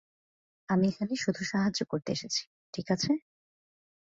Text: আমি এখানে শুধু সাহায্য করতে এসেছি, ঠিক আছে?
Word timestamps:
আমি 0.69 0.85
এখানে 0.87 1.13
শুধু 1.15 1.41
সাহায্য 1.43 1.79
করতে 1.83 2.09
এসেছি, 2.11 2.41
ঠিক 2.73 2.87
আছে? 2.91 3.11